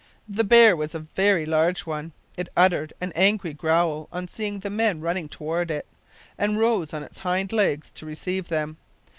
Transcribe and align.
The 0.27 0.43
bear 0.43 0.75
was 0.75 0.95
a 0.95 0.99
very 1.15 1.45
large 1.45 1.81
one. 1.85 2.11
It 2.35 2.49
uttered 2.57 2.91
an 2.99 3.11
angry 3.13 3.53
growl 3.53 4.09
on 4.11 4.27
seeing 4.27 4.57
the 4.57 4.71
men 4.71 4.99
running 4.99 5.29
toward 5.29 5.69
it, 5.69 5.85
and 6.39 6.57
rose 6.57 6.91
on 6.91 7.03
its 7.03 7.19
hind 7.19 7.53
legs 7.53 7.91
to 7.91 8.07
receive 8.07 8.47
them. 8.47 8.77